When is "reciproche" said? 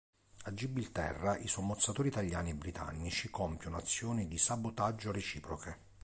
5.11-5.77